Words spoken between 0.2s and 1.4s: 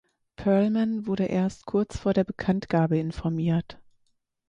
Perlman wurde